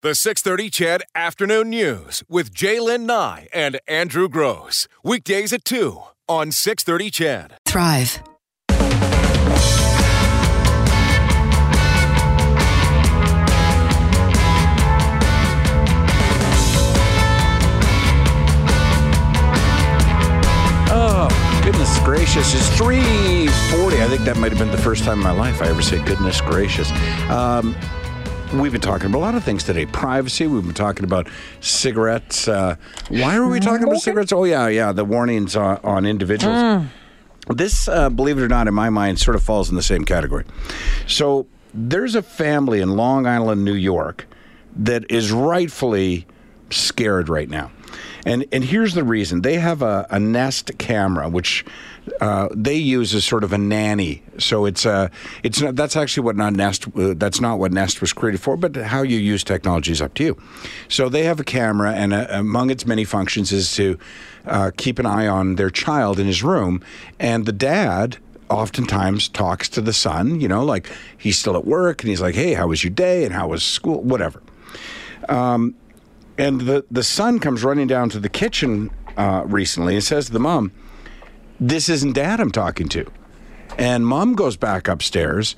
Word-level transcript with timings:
The 0.00 0.14
630 0.14 0.70
CHED 0.70 1.02
Afternoon 1.16 1.70
News 1.70 2.22
with 2.28 2.54
Jaylen 2.54 3.00
Nye 3.00 3.48
and 3.52 3.80
Andrew 3.88 4.28
Gross. 4.28 4.86
Weekdays 5.02 5.52
at 5.52 5.64
2 5.64 6.00
on 6.28 6.52
630 6.52 7.10
CHED. 7.10 7.56
Thrive. 7.66 8.22
Oh, 20.90 21.60
goodness 21.64 21.98
gracious. 22.04 22.54
It's 22.54 22.68
340. 22.78 24.00
I 24.00 24.06
think 24.06 24.20
that 24.22 24.36
might 24.36 24.52
have 24.52 24.60
been 24.60 24.70
the 24.70 24.78
first 24.78 25.02
time 25.02 25.18
in 25.18 25.24
my 25.24 25.32
life 25.32 25.60
I 25.60 25.66
ever 25.66 25.82
said 25.82 26.06
goodness 26.06 26.40
gracious. 26.40 26.92
Um, 27.28 27.74
we've 28.54 28.72
been 28.72 28.80
talking 28.80 29.06
about 29.06 29.18
a 29.18 29.20
lot 29.20 29.34
of 29.34 29.44
things 29.44 29.64
today. 29.64 29.86
Privacy. 29.86 30.46
We've 30.46 30.64
been 30.64 30.74
talking 30.74 31.04
about 31.04 31.28
cigarettes. 31.60 32.48
Uh, 32.48 32.76
why 33.08 33.36
are 33.36 33.46
we 33.48 33.60
talking 33.60 33.84
about 33.84 34.00
cigarettes? 34.00 34.32
Oh, 34.32 34.44
yeah, 34.44 34.68
yeah. 34.68 34.92
The 34.92 35.04
warnings 35.04 35.56
on, 35.56 35.78
on 35.84 36.06
individuals. 36.06 36.86
This, 37.48 37.88
uh, 37.88 38.10
believe 38.10 38.38
it 38.38 38.42
or 38.42 38.48
not, 38.48 38.68
in 38.68 38.74
my 38.74 38.90
mind, 38.90 39.18
sort 39.18 39.34
of 39.34 39.42
falls 39.42 39.70
in 39.70 39.76
the 39.76 39.82
same 39.82 40.04
category. 40.04 40.44
So 41.06 41.46
there's 41.72 42.14
a 42.14 42.22
family 42.22 42.80
in 42.80 42.90
Long 42.96 43.26
Island, 43.26 43.64
New 43.64 43.74
York, 43.74 44.26
that 44.76 45.10
is 45.10 45.32
rightfully 45.32 46.26
scared 46.70 47.28
right 47.28 47.48
now. 47.48 47.70
And 48.26 48.44
and 48.52 48.64
here's 48.64 48.94
the 48.94 49.04
reason: 49.04 49.42
they 49.42 49.54
have 49.54 49.80
a, 49.80 50.06
a 50.10 50.20
Nest 50.20 50.76
camera, 50.76 51.28
which 51.28 51.64
uh, 52.20 52.48
they 52.54 52.74
use 52.74 53.14
as 53.14 53.24
sort 53.24 53.44
of 53.44 53.52
a 53.52 53.58
nanny. 53.58 54.22
So 54.38 54.66
it's 54.66 54.86
uh, 54.86 55.08
it's 55.42 55.60
not, 55.60 55.76
that's 55.76 55.96
actually 55.96 56.24
what 56.24 56.36
not 56.36 56.52
Nest 56.52 56.86
uh, 56.96 57.14
that's 57.16 57.40
not 57.40 57.58
what 57.58 57.72
Nest 57.72 58.00
was 58.00 58.12
created 58.12 58.40
for. 58.40 58.56
But 58.56 58.76
how 58.76 59.02
you 59.02 59.18
use 59.18 59.44
technology 59.44 59.92
is 59.92 60.02
up 60.02 60.14
to 60.14 60.24
you. 60.24 60.42
So 60.88 61.08
they 61.08 61.24
have 61.24 61.40
a 61.40 61.44
camera, 61.44 61.92
and 61.92 62.12
uh, 62.12 62.26
among 62.30 62.70
its 62.70 62.86
many 62.86 63.04
functions 63.04 63.52
is 63.52 63.74
to 63.76 63.98
uh, 64.46 64.70
keep 64.76 64.98
an 64.98 65.06
eye 65.06 65.26
on 65.26 65.56
their 65.56 65.70
child 65.70 66.18
in 66.18 66.26
his 66.26 66.42
room, 66.42 66.82
and 67.18 67.46
the 67.46 67.52
dad 67.52 68.18
oftentimes 68.50 69.28
talks 69.28 69.68
to 69.70 69.80
the 69.80 69.92
son. 69.92 70.40
You 70.40 70.48
know, 70.48 70.64
like 70.64 70.90
he's 71.16 71.38
still 71.38 71.56
at 71.56 71.66
work, 71.66 72.02
and 72.02 72.10
he's 72.10 72.20
like, 72.20 72.34
"Hey, 72.34 72.54
how 72.54 72.68
was 72.68 72.84
your 72.84 72.92
day? 72.92 73.24
And 73.24 73.32
how 73.32 73.48
was 73.48 73.62
school? 73.62 74.02
Whatever." 74.02 74.42
and 75.28 76.60
the 76.60 76.84
the 76.90 77.02
son 77.02 77.38
comes 77.40 77.64
running 77.64 77.86
down 77.86 78.08
to 78.10 78.20
the 78.20 78.28
kitchen 78.28 78.90
recently 79.46 79.94
and 79.94 80.04
says 80.04 80.26
to 80.26 80.32
the 80.32 80.38
mom, 80.38 80.72
"This 81.60 81.88
isn't 81.88 82.12
Dad 82.12 82.40
I'm 82.40 82.50
talking 82.50 82.88
to," 82.90 83.06
and 83.78 84.06
mom 84.06 84.34
goes 84.34 84.56
back 84.56 84.88
upstairs 84.88 85.56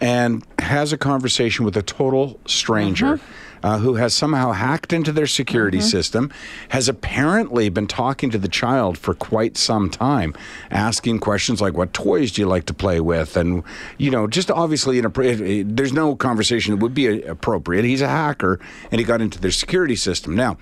and 0.00 0.44
has 0.58 0.92
a 0.92 0.98
conversation 0.98 1.64
with 1.64 1.76
a 1.76 1.82
total 1.82 2.40
stranger. 2.46 3.16
Mm-hmm. 3.16 3.49
Uh, 3.62 3.78
who 3.78 3.96
has 3.96 4.14
somehow 4.14 4.52
hacked 4.52 4.90
into 4.90 5.12
their 5.12 5.26
security 5.26 5.80
system, 5.80 6.32
has 6.70 6.88
apparently 6.88 7.68
been 7.68 7.86
talking 7.86 8.30
to 8.30 8.38
the 8.38 8.48
child 8.48 8.96
for 8.96 9.12
quite 9.12 9.56
some 9.58 9.90
time, 9.90 10.34
asking 10.70 11.18
questions 11.18 11.60
like, 11.60 11.74
What 11.74 11.92
toys 11.92 12.32
do 12.32 12.40
you 12.40 12.48
like 12.48 12.64
to 12.66 12.74
play 12.74 13.00
with? 13.00 13.36
And, 13.36 13.62
you 13.98 14.10
know, 14.10 14.26
just 14.26 14.50
obviously, 14.50 15.00
inappro- 15.00 15.76
there's 15.76 15.92
no 15.92 16.16
conversation 16.16 16.74
that 16.74 16.82
would 16.82 16.94
be 16.94 17.22
appropriate. 17.22 17.84
He's 17.84 18.00
a 18.00 18.08
hacker 18.08 18.58
and 18.90 18.98
he 18.98 19.04
got 19.04 19.20
into 19.20 19.38
their 19.38 19.50
security 19.50 19.96
system. 19.96 20.34
Now, 20.34 20.56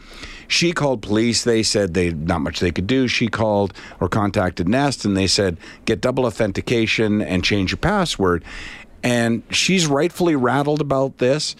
she 0.49 0.73
called 0.73 1.03
police. 1.03 1.45
They 1.45 1.62
said 1.62 1.95
they 1.95 2.11
not 2.11 2.41
much 2.41 2.61
they 2.61 2.73
could 2.73 2.87
do. 2.87 3.07
She 3.07 3.29
called 3.29 3.73
or 4.01 4.09
contacted 4.09 4.69
Nest 4.69 5.05
and 5.05 5.17
they 5.17 5.27
said, 5.27 5.59
Get 5.85 6.01
double 6.01 6.27
authentication 6.27 7.23
and 7.23 7.45
change 7.45 7.71
your 7.71 7.79
password. 7.79 8.45
And 9.03 9.43
she's 9.51 9.87
rightfully 9.87 10.35
rattled 10.35 10.81
about 10.81 11.19
this 11.19 11.55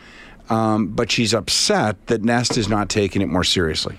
um, 0.50 0.88
but 0.88 1.10
she's 1.10 1.34
upset 1.34 2.06
that 2.06 2.22
Nest 2.22 2.56
is 2.56 2.68
not 2.68 2.88
taking 2.88 3.22
it 3.22 3.28
more 3.28 3.44
seriously. 3.44 3.96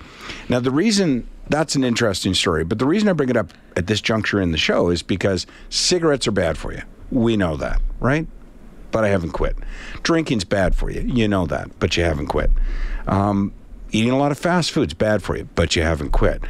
Now, 0.48 0.60
the 0.60 0.70
reason 0.70 1.26
that's 1.48 1.74
an 1.74 1.84
interesting 1.84 2.32
story, 2.34 2.64
but 2.64 2.78
the 2.78 2.86
reason 2.86 3.08
I 3.08 3.12
bring 3.12 3.28
it 3.28 3.36
up 3.36 3.52
at 3.76 3.86
this 3.88 4.00
juncture 4.00 4.40
in 4.40 4.52
the 4.52 4.58
show 4.58 4.88
is 4.88 5.02
because 5.02 5.46
cigarettes 5.68 6.26
are 6.28 6.32
bad 6.32 6.56
for 6.56 6.72
you. 6.72 6.82
We 7.10 7.36
know 7.36 7.56
that, 7.56 7.82
right? 7.98 8.26
But 8.92 9.04
I 9.04 9.08
haven't 9.08 9.32
quit. 9.32 9.56
Drinking's 10.02 10.44
bad 10.44 10.74
for 10.74 10.90
you. 10.90 11.00
You 11.00 11.28
know 11.28 11.46
that, 11.46 11.70
but 11.78 11.96
you 11.96 12.04
haven't 12.04 12.26
quit. 12.26 12.50
Um, 13.06 13.52
eating 13.92 14.10
a 14.10 14.18
lot 14.18 14.32
of 14.32 14.38
fast 14.38 14.70
food's 14.70 14.94
bad 14.94 15.22
for 15.22 15.36
you, 15.36 15.48
but 15.54 15.76
you 15.76 15.82
haven't 15.82 16.10
quit. 16.10 16.42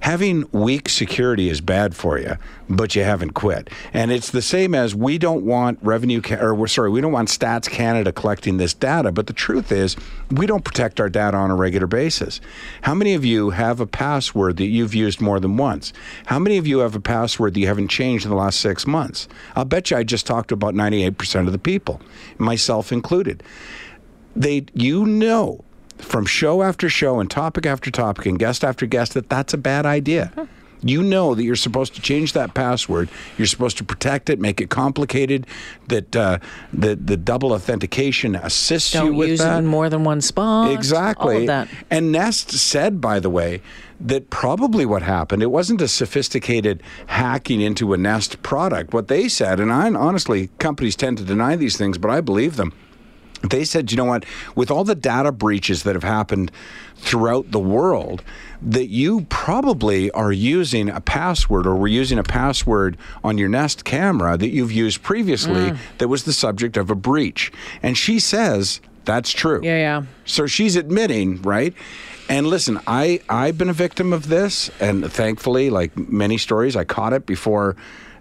Having 0.00 0.48
weak 0.52 0.88
security 0.88 1.48
is 1.48 1.60
bad 1.60 1.94
for 1.94 2.18
you, 2.18 2.36
but 2.68 2.94
you 2.94 3.04
haven't 3.04 3.32
quit. 3.32 3.70
And 3.92 4.10
it's 4.10 4.30
the 4.30 4.42
same 4.42 4.74
as 4.74 4.94
we 4.94 5.18
don't 5.18 5.44
want 5.44 5.78
revenue, 5.82 6.20
or 6.40 6.54
we're 6.54 6.66
sorry, 6.66 6.90
we 6.90 7.00
don't 7.00 7.12
want 7.12 7.28
Stats 7.28 7.68
Canada 7.68 8.12
collecting 8.12 8.56
this 8.56 8.74
data. 8.74 9.12
But 9.12 9.26
the 9.26 9.32
truth 9.32 9.70
is, 9.72 9.96
we 10.30 10.46
don't 10.46 10.64
protect 10.64 11.00
our 11.00 11.08
data 11.08 11.36
on 11.36 11.50
a 11.50 11.56
regular 11.56 11.86
basis. 11.86 12.40
How 12.82 12.94
many 12.94 13.14
of 13.14 13.24
you 13.24 13.50
have 13.50 13.80
a 13.80 13.86
password 13.86 14.56
that 14.56 14.66
you've 14.66 14.94
used 14.94 15.20
more 15.20 15.40
than 15.40 15.56
once? 15.56 15.92
How 16.26 16.38
many 16.38 16.56
of 16.56 16.66
you 16.66 16.78
have 16.80 16.94
a 16.94 17.00
password 17.00 17.54
that 17.54 17.60
you 17.60 17.66
haven't 17.66 17.88
changed 17.88 18.24
in 18.24 18.30
the 18.30 18.36
last 18.36 18.60
six 18.60 18.86
months? 18.86 19.28
I'll 19.54 19.64
bet 19.64 19.90
you 19.90 19.96
I 19.96 20.02
just 20.02 20.26
talked 20.26 20.48
to 20.48 20.54
about 20.54 20.74
98% 20.74 21.46
of 21.46 21.52
the 21.52 21.58
people, 21.58 22.00
myself 22.38 22.92
included. 22.92 23.42
They, 24.34 24.66
you 24.74 25.06
know, 25.06 25.64
from 25.98 26.26
show 26.26 26.62
after 26.62 26.88
show 26.88 27.20
and 27.20 27.30
topic 27.30 27.66
after 27.66 27.90
topic 27.90 28.26
and 28.26 28.38
guest 28.38 28.64
after 28.64 28.86
guest 28.86 29.14
that 29.14 29.28
that's 29.28 29.54
a 29.54 29.58
bad 29.58 29.86
idea. 29.86 30.32
You 30.82 31.02
know 31.02 31.34
that 31.34 31.42
you're 31.42 31.56
supposed 31.56 31.94
to 31.94 32.02
change 32.02 32.34
that 32.34 32.54
password. 32.54 33.08
You're 33.38 33.46
supposed 33.46 33.78
to 33.78 33.84
protect 33.84 34.28
it, 34.28 34.38
make 34.38 34.60
it 34.60 34.68
complicated. 34.68 35.46
That 35.88 36.14
uh, 36.14 36.38
the 36.72 36.94
the 36.94 37.16
double 37.16 37.52
authentication 37.52 38.36
assists 38.36 38.94
you 38.94 39.00
Don't 39.00 39.16
with 39.16 39.30
use 39.30 39.38
that. 39.40 39.56
it 39.56 39.58
in 39.60 39.66
more 39.66 39.88
than 39.88 40.04
one 40.04 40.20
spot. 40.20 40.70
Exactly. 40.70 41.34
All 41.34 41.40
of 41.40 41.46
that. 41.46 41.68
And 41.90 42.12
Nest 42.12 42.50
said, 42.50 43.00
by 43.00 43.20
the 43.20 43.30
way, 43.30 43.62
that 43.98 44.28
probably 44.28 44.84
what 44.84 45.02
happened, 45.02 45.42
it 45.42 45.50
wasn't 45.50 45.80
a 45.80 45.88
sophisticated 45.88 46.82
hacking 47.06 47.62
into 47.62 47.94
a 47.94 47.96
Nest 47.96 48.42
product. 48.42 48.92
What 48.92 49.08
they 49.08 49.28
said, 49.28 49.58
and 49.58 49.72
I 49.72 49.90
honestly, 49.90 50.50
companies 50.58 50.94
tend 50.94 51.16
to 51.18 51.24
deny 51.24 51.56
these 51.56 51.76
things, 51.78 51.96
but 51.96 52.10
I 52.10 52.20
believe 52.20 52.56
them. 52.56 52.74
They 53.42 53.64
said, 53.64 53.90
you 53.90 53.96
know 53.96 54.04
what, 54.06 54.24
with 54.54 54.70
all 54.70 54.84
the 54.84 54.94
data 54.94 55.30
breaches 55.32 55.82
that 55.82 55.94
have 55.94 56.02
happened 56.04 56.50
throughout 56.96 57.50
the 57.50 57.58
world, 57.60 58.22
that 58.62 58.86
you 58.88 59.26
probably 59.28 60.10
are 60.12 60.32
using 60.32 60.88
a 60.88 61.00
password 61.00 61.66
or 61.66 61.76
were 61.76 61.86
using 61.88 62.18
a 62.18 62.22
password 62.22 62.96
on 63.22 63.36
your 63.38 63.48
Nest 63.48 63.84
camera 63.84 64.36
that 64.38 64.48
you've 64.48 64.72
used 64.72 65.02
previously 65.02 65.70
Mm. 65.72 65.78
that 65.98 66.08
was 66.08 66.24
the 66.24 66.32
subject 66.32 66.76
of 66.76 66.90
a 66.90 66.94
breach. 66.94 67.52
And 67.82 67.96
she 67.98 68.18
says 68.18 68.80
that's 69.04 69.30
true. 69.30 69.60
Yeah, 69.62 69.76
yeah. 69.78 70.02
So 70.24 70.46
she's 70.46 70.74
admitting, 70.74 71.40
right? 71.42 71.74
And 72.28 72.46
listen, 72.48 72.80
I 72.88 73.20
I've 73.28 73.56
been 73.56 73.68
a 73.68 73.72
victim 73.74 74.12
of 74.12 74.28
this, 74.28 74.68
and 74.80 75.12
thankfully, 75.12 75.70
like 75.70 75.96
many 75.96 76.38
stories, 76.38 76.74
I 76.74 76.82
caught 76.84 77.12
it 77.12 77.24
before. 77.26 77.76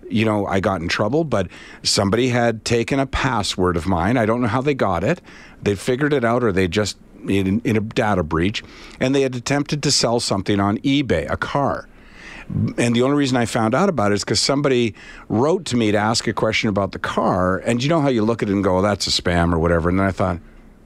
You 0.09 0.25
know, 0.25 0.45
I 0.45 0.59
got 0.59 0.81
in 0.81 0.87
trouble, 0.87 1.23
but 1.23 1.47
somebody 1.83 2.29
had 2.29 2.63
taken 2.63 2.99
a 2.99 3.05
password 3.07 3.75
of 3.77 3.87
mine. 3.87 4.17
I 4.17 4.25
don't 4.25 4.41
know 4.41 4.47
how 4.47 4.61
they 4.61 4.73
got 4.73 5.03
it. 5.03 5.21
They 5.61 5.75
figured 5.75 6.13
it 6.13 6.23
out, 6.23 6.43
or 6.43 6.51
they 6.51 6.67
just 6.67 6.97
in, 7.27 7.59
in 7.61 7.77
a 7.77 7.81
data 7.81 8.23
breach, 8.23 8.63
and 8.99 9.15
they 9.15 9.21
had 9.21 9.35
attempted 9.35 9.81
to 9.83 9.91
sell 9.91 10.19
something 10.19 10.59
on 10.59 10.77
eBay, 10.79 11.29
a 11.29 11.37
car. 11.37 11.87
And 12.77 12.95
the 12.95 13.01
only 13.01 13.17
reason 13.17 13.37
I 13.37 13.45
found 13.45 13.73
out 13.73 13.89
about 13.89 14.11
it 14.11 14.15
is 14.15 14.23
because 14.23 14.39
somebody 14.39 14.93
wrote 15.29 15.65
to 15.65 15.77
me 15.77 15.91
to 15.91 15.97
ask 15.97 16.27
a 16.27 16.33
question 16.33 16.69
about 16.69 16.91
the 16.91 16.99
car. 16.99 17.57
And 17.57 17.81
you 17.81 17.89
know 17.89 18.01
how 18.01 18.09
you 18.09 18.23
look 18.23 18.43
at 18.43 18.49
it 18.49 18.51
and 18.51 18.63
go, 18.63 18.77
oh, 18.77 18.81
that's 18.83 19.07
a 19.07 19.21
spam 19.21 19.51
or 19.51 19.57
whatever. 19.57 19.89
And 19.89 19.99
then 19.99 20.05
I 20.05 20.11
thought, 20.11 20.39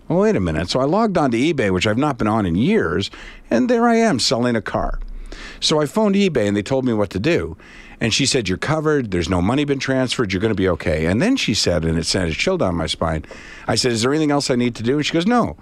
well, 0.08 0.20
wait 0.20 0.38
a 0.38 0.40
minute. 0.40 0.70
So 0.70 0.80
I 0.80 0.86
logged 0.86 1.18
on 1.18 1.32
to 1.32 1.38
eBay, 1.38 1.72
which 1.72 1.86
I've 1.86 1.98
not 1.98 2.18
been 2.18 2.28
on 2.28 2.46
in 2.46 2.56
years, 2.56 3.12
and 3.50 3.70
there 3.70 3.88
I 3.88 3.96
am 3.96 4.20
selling 4.20 4.56
a 4.56 4.62
car. 4.62 5.00
So 5.60 5.82
I 5.82 5.86
phoned 5.86 6.16
eBay 6.16 6.48
and 6.48 6.56
they 6.56 6.62
told 6.62 6.86
me 6.86 6.94
what 6.94 7.10
to 7.12 7.20
do. 7.20 7.58
And 8.02 8.14
she 8.14 8.26
said, 8.26 8.48
You're 8.48 8.58
covered. 8.58 9.12
There's 9.12 9.30
no 9.30 9.42
money 9.42 9.66
been 9.66 9.80
transferred. 9.80 10.32
You're 10.32 10.42
going 10.42 10.54
to 10.54 10.56
be 10.56 10.70
okay. 10.70 11.06
And 11.06 11.22
then 11.22 11.36
she 11.36 11.54
said, 11.54 11.84
and 11.84 11.98
it 11.98 12.06
sent 12.06 12.32
a 12.32 12.34
chill 12.34 12.58
down 12.58 12.76
my 12.76 12.88
spine. 12.88 13.26
I 13.68 13.76
said, 13.76 13.92
Is 13.92 14.02
there 14.02 14.12
anything 14.12 14.32
else 14.32 14.50
I 14.50 14.56
need 14.56 14.76
to 14.76 14.84
do? 14.84 14.98
And 14.98 15.06
she 15.06 15.14
goes, 15.14 15.28
No, 15.28 15.58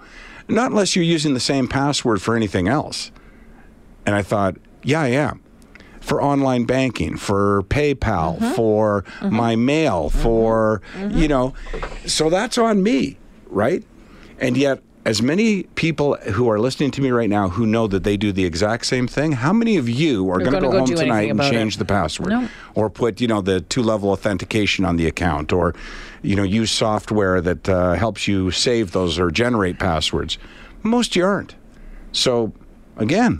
not 0.46 0.70
unless 0.70 0.94
you're 0.94 1.04
using 1.04 1.34
the 1.34 1.40
same 1.40 1.68
password 1.68 2.22
for 2.22 2.36
anything 2.36 2.68
else. 2.68 3.10
And 4.06 4.14
I 4.14 4.22
thought, 4.22 4.56
Yeah, 4.82 5.00
I 5.00 5.08
am. 5.08 5.42
For 6.00 6.22
online 6.22 6.64
banking, 6.64 7.16
for 7.16 7.64
PayPal, 7.64 8.38
mm-hmm. 8.38 8.52
for 8.52 9.02
mm-hmm. 9.02 9.34
my 9.34 9.56
mail, 9.56 10.08
mm-hmm. 10.08 10.22
for, 10.22 10.80
you 11.10 11.28
know, 11.28 11.52
so 12.06 12.30
that's 12.30 12.56
on 12.56 12.82
me, 12.82 13.18
right? 13.48 13.84
And 14.38 14.56
yet, 14.56 14.80
as 15.08 15.22
many 15.22 15.62
people 15.74 16.16
who 16.34 16.50
are 16.50 16.60
listening 16.60 16.90
to 16.90 17.00
me 17.00 17.10
right 17.10 17.30
now 17.30 17.48
who 17.48 17.64
know 17.64 17.86
that 17.86 18.04
they 18.04 18.14
do 18.14 18.30
the 18.30 18.44
exact 18.44 18.84
same 18.84 19.08
thing, 19.08 19.32
how 19.32 19.54
many 19.54 19.78
of 19.78 19.88
you 19.88 20.28
are 20.28 20.38
going 20.38 20.52
to 20.52 20.60
go, 20.60 20.70
go 20.70 20.78
home 20.80 20.86
tonight 20.86 21.30
and 21.30 21.40
about 21.40 21.50
it. 21.50 21.56
change 21.56 21.78
the 21.78 21.84
password? 21.86 22.28
No. 22.28 22.46
Or 22.74 22.90
put, 22.90 23.18
you 23.18 23.26
know, 23.26 23.40
the 23.40 23.62
two 23.62 23.82
level 23.82 24.10
authentication 24.10 24.84
on 24.84 24.98
the 24.98 25.06
account 25.06 25.50
or, 25.50 25.74
you 26.20 26.36
know, 26.36 26.42
use 26.42 26.70
software 26.70 27.40
that 27.40 27.66
uh, 27.70 27.94
helps 27.94 28.28
you 28.28 28.50
save 28.50 28.92
those 28.92 29.18
or 29.18 29.30
generate 29.30 29.78
passwords? 29.78 30.36
Most 30.82 31.12
of 31.12 31.16
you 31.16 31.24
aren't. 31.24 31.54
So, 32.12 32.52
again, 32.98 33.38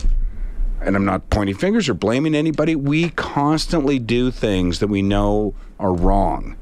and 0.81 0.95
I'm 0.95 1.05
not 1.05 1.29
pointing 1.29 1.55
fingers 1.55 1.87
or 1.87 1.93
blaming 1.93 2.33
anybody, 2.33 2.75
we 2.75 3.11
constantly 3.11 3.99
do 3.99 4.31
things 4.31 4.79
that 4.79 4.87
we 4.87 5.03
know 5.03 5.53
are 5.77 5.93
wrong 5.93 6.55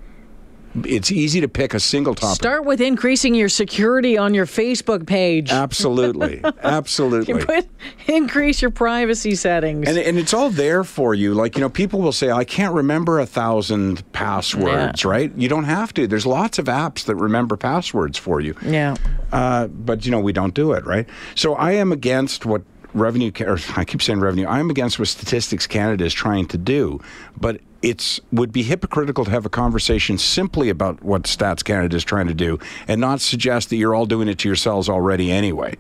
it's 0.85 1.11
easy 1.11 1.41
to 1.41 1.47
pick 1.47 1.73
a 1.73 1.79
single 1.79 2.13
topic. 2.15 2.35
Start 2.35 2.65
with 2.65 2.81
increasing 2.81 3.33
your 3.35 3.49
security 3.49 4.17
on 4.17 4.33
your 4.33 4.45
Facebook 4.45 5.05
page. 5.07 5.51
Absolutely, 5.51 6.41
absolutely. 6.63 7.43
Put, 7.45 7.67
increase 8.07 8.61
your 8.61 8.71
privacy 8.71 9.35
settings. 9.35 9.87
And, 9.87 9.97
and 9.97 10.17
it's 10.17 10.33
all 10.33 10.49
there 10.49 10.83
for 10.83 11.13
you. 11.15 11.33
Like, 11.33 11.55
you 11.55 11.61
know, 11.61 11.69
people 11.69 12.01
will 12.01 12.11
say, 12.11 12.31
I 12.31 12.43
can't 12.43 12.73
remember 12.73 13.19
a 13.19 13.25
thousand 13.25 14.09
passwords, 14.13 15.03
Yeah. 15.03 15.09
right? 15.09 15.31
You 15.35 15.49
don't 15.49 15.63
have 15.65 15.93
to. 15.95 16.07
There's 16.07 16.25
lots 16.25 16.59
of 16.59 16.65
apps 16.65 17.05
that 17.05 17.15
remember 17.15 17.57
passwords 17.57 18.17
for 18.17 18.39
you. 18.41 18.55
yeah. 18.63 18.95
Uh, 19.31 19.67
but, 19.67 20.05
you 20.05 20.11
know, 20.11 20.19
we 20.19 20.31
don't 20.33 20.53
do 20.53 20.71
it, 20.71 20.85
right? 20.85 21.07
So 21.35 21.55
I 21.55 21.73
am 21.73 21.91
against 21.91 22.45
what 22.45 22.61
revenue, 22.99 23.31
or 23.41 23.59
I 23.75 23.85
keep 23.85 24.01
saying 24.01 24.19
revenue, 24.19 24.47
I 24.47 24.59
am 24.59 24.69
against 24.69 24.99
what 24.99 25.07
Statistics 25.07 25.67
Canada 25.67 26.05
is 26.05 26.13
trying 26.13 26.47
to 26.47 26.57
do. 26.57 27.01
But 27.39 27.61
it's 27.81 28.19
would 28.31 28.51
be 28.51 28.63
hypocritical 28.63 29.25
to 29.25 29.31
have 29.31 29.45
a 29.45 29.49
conversation 29.49 30.17
simply 30.17 30.69
about 30.69 31.03
what 31.03 31.23
Stats 31.23 31.63
Canada 31.63 31.95
is 31.95 32.03
trying 32.03 32.27
to 32.27 32.33
do 32.33 32.59
and 32.87 32.99
not 32.99 33.21
suggest 33.21 33.69
that 33.69 33.75
you're 33.75 33.93
all 33.93 34.05
doing 34.05 34.27
it 34.27 34.39
to 34.39 34.49
yourselves 34.49 34.89
already 34.89 35.31
anyway. 35.31 35.77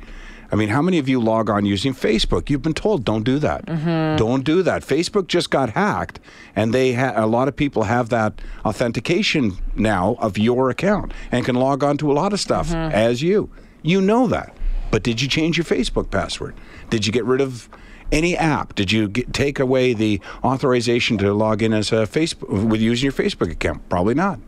I 0.51 0.55
mean, 0.55 0.69
how 0.69 0.81
many 0.81 0.97
of 0.97 1.09
you 1.09 1.19
log 1.19 1.49
on 1.49 1.65
using 1.65 1.93
Facebook? 1.93 2.49
You've 2.49 2.61
been 2.61 2.73
told 2.73 3.03
don't 3.03 3.23
do 3.23 3.37
that. 3.39 3.65
Mm-hmm. 3.65 4.17
Don't 4.17 4.45
do 4.45 4.63
that. 4.63 4.81
Facebook 4.81 5.27
just 5.27 5.49
got 5.49 5.71
hacked, 5.71 6.19
and 6.55 6.73
they 6.73 6.93
ha- 6.93 7.13
a 7.15 7.27
lot 7.27 7.47
of 7.47 7.55
people 7.55 7.83
have 7.83 8.09
that 8.09 8.41
authentication 8.63 9.57
now 9.75 10.15
of 10.19 10.37
your 10.37 10.69
account 10.69 11.11
and 11.31 11.43
can 11.43 11.55
log 11.55 11.83
on 11.83 11.97
to 11.97 12.11
a 12.11 12.13
lot 12.13 12.31
of 12.31 12.39
stuff 12.39 12.69
mm-hmm. 12.69 12.95
as 12.95 13.21
you. 13.21 13.49
You 13.81 13.99
know 13.99 14.27
that, 14.27 14.55
but 14.91 15.03
did 15.03 15.21
you 15.21 15.27
change 15.27 15.57
your 15.57 15.65
Facebook 15.65 16.09
password? 16.09 16.55
Did 16.89 17.05
you 17.05 17.11
get 17.11 17.25
rid 17.25 17.41
of 17.41 17.69
any 18.11 18.37
app? 18.37 18.75
Did 18.75 18.91
you 18.91 19.09
get, 19.09 19.33
take 19.33 19.59
away 19.59 19.93
the 19.93 20.21
authorization 20.43 21.17
to 21.19 21.33
log 21.33 21.61
in 21.61 21.73
as 21.73 21.91
a 21.91 22.05
Facebook 22.07 22.65
with 22.65 22.81
using 22.81 23.05
your 23.05 23.13
Facebook 23.13 23.51
account? 23.51 23.87
Probably 23.89 24.13
not. 24.13 24.39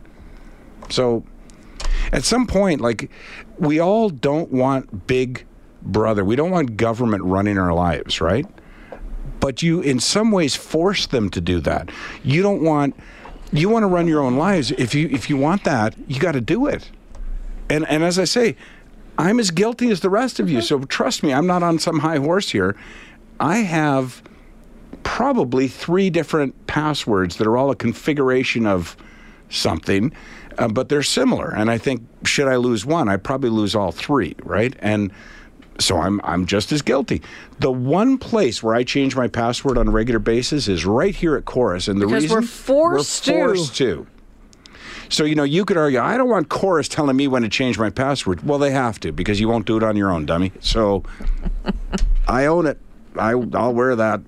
So 0.88 1.24
at 2.12 2.24
some 2.24 2.46
point, 2.46 2.80
like 2.80 3.10
we 3.58 3.80
all 3.80 4.08
don't 4.10 4.50
want 4.50 5.06
big 5.06 5.44
brother. 5.82 6.24
We 6.24 6.36
don't 6.36 6.50
want 6.50 6.76
government 6.76 7.24
running 7.24 7.58
our 7.58 7.72
lives, 7.72 8.20
right? 8.20 8.46
But 9.38 9.62
you, 9.62 9.80
in 9.80 10.00
some 10.00 10.30
ways, 10.32 10.54
force 10.54 11.06
them 11.06 11.30
to 11.30 11.40
do 11.40 11.60
that. 11.60 11.90
You 12.22 12.42
don't 12.42 12.62
want. 12.62 12.94
You 13.52 13.68
want 13.68 13.82
to 13.82 13.88
run 13.88 14.06
your 14.06 14.20
own 14.20 14.36
lives. 14.36 14.70
If 14.72 14.94
you 14.94 15.08
if 15.08 15.28
you 15.28 15.36
want 15.36 15.64
that, 15.64 15.94
you 16.08 16.20
got 16.20 16.32
to 16.32 16.40
do 16.40 16.66
it. 16.66 16.90
And 17.68 17.86
and 17.88 18.04
as 18.04 18.18
I 18.18 18.24
say, 18.24 18.56
I'm 19.20 19.38
as 19.38 19.50
guilty 19.50 19.90
as 19.90 20.00
the 20.00 20.10
rest 20.10 20.40
of 20.40 20.48
you. 20.50 20.60
So 20.62 20.80
trust 20.80 21.22
me, 21.22 21.32
I'm 21.32 21.46
not 21.46 21.62
on 21.62 21.78
some 21.78 21.98
high 22.00 22.16
horse 22.18 22.50
here. 22.50 22.76
I 23.38 23.58
have 23.58 24.22
probably 25.02 25.68
three 25.68 26.10
different 26.10 26.66
passwords 26.66 27.36
that 27.36 27.46
are 27.46 27.56
all 27.56 27.70
a 27.70 27.76
configuration 27.76 28.66
of 28.66 28.96
something, 29.48 30.12
uh, 30.58 30.68
but 30.68 30.88
they're 30.88 31.02
similar. 31.02 31.50
And 31.54 31.70
I 31.70 31.78
think 31.78 32.02
should 32.24 32.48
I 32.48 32.56
lose 32.56 32.84
one, 32.86 33.08
I 33.08 33.16
probably 33.16 33.50
lose 33.50 33.74
all 33.74 33.92
three, 33.92 34.34
right? 34.42 34.74
And 34.80 35.12
so 35.78 35.98
I'm 35.98 36.20
I'm 36.24 36.44
just 36.46 36.72
as 36.72 36.82
guilty. 36.82 37.22
The 37.58 37.72
one 37.72 38.18
place 38.18 38.62
where 38.62 38.74
I 38.74 38.84
change 38.84 39.16
my 39.16 39.28
password 39.28 39.78
on 39.78 39.88
a 39.88 39.90
regular 39.90 40.18
basis 40.18 40.68
is 40.68 40.84
right 40.84 41.14
here 41.14 41.36
at 41.36 41.44
Corus, 41.46 41.88
and 41.88 42.00
the 42.00 42.06
Because 42.06 42.24
reason 42.24 42.36
we're 42.40 42.46
forced 42.46 43.24
to. 43.24 43.32
we're 43.32 43.54
forced 43.54 43.76
to. 43.76 44.06
So 45.10 45.24
you 45.24 45.34
know, 45.34 45.42
you 45.42 45.64
could 45.64 45.76
argue, 45.76 46.00
I 46.00 46.16
don't 46.16 46.28
want 46.28 46.48
Corus 46.48 46.88
telling 46.88 47.16
me 47.16 47.28
when 47.28 47.42
to 47.42 47.48
change 47.48 47.78
my 47.78 47.90
password. 47.90 48.46
Well, 48.46 48.58
they 48.58 48.70
have 48.70 48.98
to 49.00 49.12
because 49.12 49.40
you 49.40 49.48
won't 49.48 49.66
do 49.66 49.76
it 49.76 49.82
on 49.82 49.96
your 49.96 50.10
own, 50.10 50.24
dummy. 50.24 50.52
So 50.60 51.02
I 52.28 52.46
own 52.46 52.66
it. 52.66 52.78
I 53.16 53.32
I'll 53.32 53.74
wear 53.74 53.96
that 53.96 54.20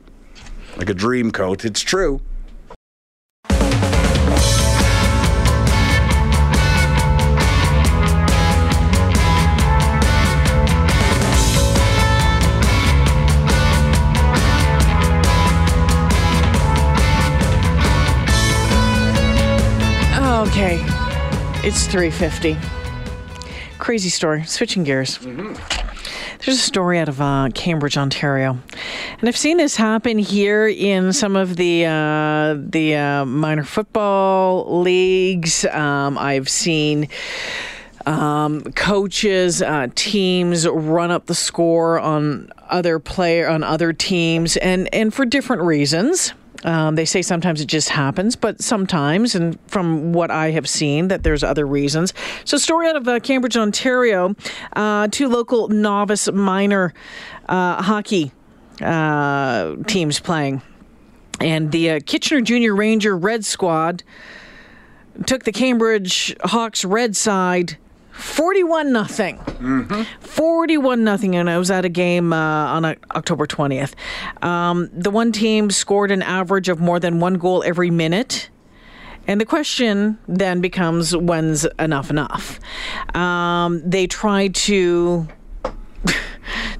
like 0.76 0.90
a 0.90 0.94
dream 0.94 1.30
coat. 1.30 1.64
It's 1.64 1.80
true. 1.80 2.20
It's 21.74 21.86
350. 21.86 22.58
Crazy 23.78 24.10
story. 24.10 24.44
Switching 24.44 24.84
gears. 24.84 25.18
There's 25.20 26.48
a 26.48 26.54
story 26.54 26.98
out 26.98 27.08
of 27.08 27.18
uh, 27.18 27.48
Cambridge, 27.54 27.96
Ontario, 27.96 28.58
and 29.18 29.26
I've 29.26 29.38
seen 29.38 29.56
this 29.56 29.74
happen 29.74 30.18
here 30.18 30.68
in 30.68 31.14
some 31.14 31.34
of 31.34 31.56
the 31.56 31.86
uh, 31.86 32.56
the 32.58 32.96
uh, 32.96 33.24
minor 33.24 33.64
football 33.64 34.82
leagues. 34.82 35.64
Um, 35.64 36.18
I've 36.18 36.50
seen 36.50 37.08
um, 38.04 38.60
coaches, 38.74 39.62
uh, 39.62 39.86
teams 39.94 40.68
run 40.68 41.10
up 41.10 41.24
the 41.24 41.34
score 41.34 41.98
on 41.98 42.52
other 42.68 42.98
player 42.98 43.48
on 43.48 43.64
other 43.64 43.94
teams, 43.94 44.58
and 44.58 44.94
and 44.94 45.14
for 45.14 45.24
different 45.24 45.62
reasons. 45.62 46.34
Um, 46.64 46.94
they 46.94 47.04
say 47.04 47.22
sometimes 47.22 47.60
it 47.60 47.66
just 47.66 47.88
happens, 47.88 48.36
but 48.36 48.62
sometimes, 48.62 49.34
and 49.34 49.58
from 49.66 50.12
what 50.12 50.30
I 50.30 50.50
have 50.52 50.68
seen, 50.68 51.08
that 51.08 51.22
there's 51.22 51.42
other 51.42 51.66
reasons. 51.66 52.14
So, 52.44 52.56
story 52.56 52.88
out 52.88 52.96
of 52.96 53.08
uh, 53.08 53.20
Cambridge, 53.20 53.56
Ontario, 53.56 54.36
uh, 54.74 55.08
two 55.10 55.28
local 55.28 55.68
novice 55.68 56.30
minor 56.30 56.94
uh, 57.48 57.82
hockey 57.82 58.32
uh, 58.80 59.76
teams 59.86 60.20
playing, 60.20 60.62
and 61.40 61.72
the 61.72 61.90
uh, 61.90 62.00
Kitchener 62.06 62.40
Junior 62.40 62.74
Ranger 62.74 63.16
Red 63.16 63.44
Squad 63.44 64.04
took 65.26 65.44
the 65.44 65.52
Cambridge 65.52 66.34
Hawks 66.44 66.84
red 66.84 67.16
side 67.16 67.76
41 68.12 68.92
nothing. 68.92 69.38
41 70.20 71.04
nothing 71.04 71.36
and 71.36 71.48
I 71.48 71.58
was 71.58 71.70
at 71.70 71.84
a 71.84 71.88
game 71.88 72.32
uh, 72.32 72.36
on 72.36 72.84
uh, 72.84 72.94
October 73.12 73.46
20th. 73.46 73.94
Um, 74.44 74.90
the 74.92 75.10
one 75.10 75.32
team 75.32 75.70
scored 75.70 76.10
an 76.10 76.22
average 76.22 76.68
of 76.68 76.78
more 76.78 77.00
than 77.00 77.20
one 77.20 77.34
goal 77.34 77.62
every 77.64 77.90
minute. 77.90 78.50
And 79.26 79.40
the 79.40 79.44
question 79.44 80.18
then 80.26 80.60
becomes 80.60 81.16
when's 81.16 81.64
enough 81.78 82.10
enough? 82.10 82.58
Um, 83.14 83.88
they 83.88 84.06
tried 84.06 84.54
to 84.56 85.28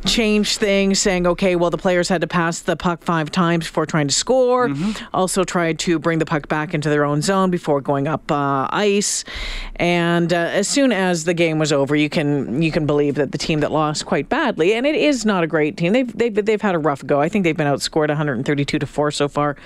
change 0.04 0.56
things, 0.56 0.98
saying, 0.98 1.26
okay, 1.26 1.56
well, 1.56 1.70
the 1.70 1.78
players 1.78 2.08
had 2.08 2.20
to 2.20 2.26
pass 2.26 2.60
the 2.60 2.76
puck 2.76 3.02
five 3.02 3.30
times 3.30 3.66
before 3.66 3.86
trying 3.86 4.08
to 4.08 4.14
score. 4.14 4.70
Also 5.14 5.44
tried 5.44 5.78
to 5.80 5.98
bring 5.98 6.18
the 6.18 6.26
puck 6.26 6.48
back 6.48 6.74
into 6.74 6.88
their 6.88 7.04
own 7.04 7.22
zone 7.22 7.50
before 7.50 7.80
going 7.80 8.08
up 8.08 8.30
uh, 8.30 8.66
ice. 8.70 9.24
And 9.76 10.32
uh, 10.32 10.36
as 10.36 10.68
soon 10.68 10.92
as 10.92 11.24
the 11.24 11.34
game 11.34 11.58
was 11.58 11.72
over, 11.72 11.94
you 11.96 12.08
can 12.08 12.62
you 12.62 12.72
can 12.72 12.86
believe 12.86 13.14
that 13.16 13.32
the 13.32 13.38
team 13.38 13.60
that 13.60 13.72
lost 13.72 14.06
quite 14.06 14.28
badly, 14.28 14.74
and 14.74 14.86
it 14.86 14.94
is 14.94 15.24
not 15.24 15.44
a 15.44 15.46
great 15.46 15.76
team. 15.76 15.92
They've 15.92 16.16
they've, 16.16 16.34
they've 16.34 16.60
had 16.62 16.74
a 16.74 16.78
rough 16.78 17.04
go. 17.06 17.20
I 17.20 17.28
think 17.28 17.44
they've 17.44 17.56
been 17.56 17.66
outscored 17.66 18.08
132 18.08 18.78
to 18.78 18.86
four 18.86 19.10
so 19.10 19.28
far 19.28 19.56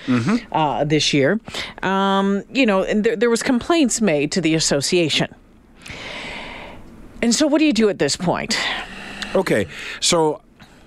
uh, 0.51 0.83
this 0.83 1.13
year. 1.13 1.39
Um, 1.83 2.43
you 2.51 2.65
know, 2.65 2.83
and 2.83 3.03
there, 3.03 3.15
there 3.15 3.29
was 3.29 3.43
complaints 3.43 4.01
made 4.01 4.31
to 4.33 4.41
the 4.41 4.55
association. 4.55 5.33
And 7.21 7.33
so, 7.33 7.47
what 7.47 7.59
do 7.59 7.65
you 7.65 7.73
do 7.73 7.89
at 7.89 7.99
this 7.99 8.15
point? 8.15 8.57
Okay, 9.37 9.67
so 9.99 10.41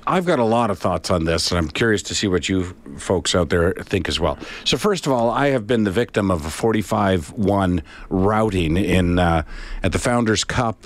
I've 0.08 0.26
got 0.26 0.40
a 0.40 0.44
lot 0.44 0.70
of 0.70 0.78
thoughts 0.80 1.08
on 1.08 1.24
this, 1.24 1.52
and 1.52 1.58
I'm 1.58 1.68
curious 1.68 2.02
to 2.04 2.16
see 2.16 2.26
what 2.26 2.48
you 2.48 2.64
folks 2.98 3.32
out 3.36 3.48
there 3.48 3.72
think 3.74 4.08
as 4.08 4.18
well. 4.18 4.38
So, 4.64 4.76
first 4.76 5.06
of 5.06 5.12
all, 5.12 5.30
I 5.30 5.48
have 5.50 5.68
been 5.68 5.84
the 5.84 5.92
victim 5.92 6.32
of 6.32 6.44
a 6.44 6.48
45-1 6.48 7.82
routing 8.08 8.76
in 8.76 9.20
uh, 9.20 9.44
at 9.84 9.92
the 9.92 10.00
Founders 10.00 10.42
Cup, 10.42 10.84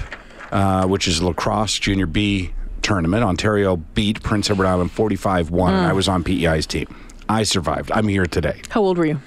uh, 0.52 0.86
which 0.86 1.08
is 1.08 1.20
a 1.20 1.26
lacrosse 1.26 1.78
junior 1.78 2.06
B 2.06 2.52
tournament. 2.82 3.24
Ontario 3.24 3.76
beat 3.76 4.22
Prince 4.22 4.50
Edward 4.50 4.66
Island 4.66 4.90
45-1, 4.90 5.68
and 5.68 5.86
I 5.86 5.94
was 5.94 6.06
on 6.06 6.22
PEI's 6.22 6.66
team. 6.66 6.94
I 7.26 7.44
survived. 7.44 7.90
I'm 7.92 8.08
here 8.08 8.26
today. 8.26 8.60
How 8.68 8.82
old 8.82 8.98
were 8.98 9.06
you? 9.06 9.18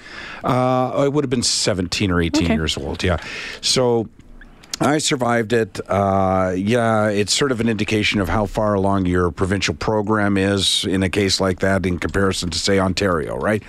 Uh, 0.43 0.91
I 0.91 1.07
would 1.07 1.23
have 1.23 1.31
been 1.31 1.41
17 1.41 2.11
or 2.11 2.21
18 2.21 2.43
Okay. 2.43 2.53
years 2.53 2.77
old. 2.77 3.03
Yeah. 3.03 3.17
So 3.61 4.07
I 4.79 4.99
survived 4.99 5.53
it. 5.53 5.79
Uh, 5.89 6.53
yeah, 6.55 7.09
it's 7.09 7.33
sort 7.33 7.51
of 7.51 7.59
an 7.59 7.67
indication 7.67 8.21
of 8.21 8.29
how 8.29 8.45
far 8.45 8.75
along 8.75 9.07
your 9.07 9.31
provincial 9.31 9.73
program 9.73 10.37
is 10.37 10.85
in 10.85 11.01
a 11.01 11.09
case 11.09 11.39
like 11.41 11.59
that 11.59 11.85
in 11.85 11.97
comparison 11.97 12.49
to, 12.51 12.59
say, 12.59 12.77
Ontario, 12.77 13.37
right? 13.37 13.63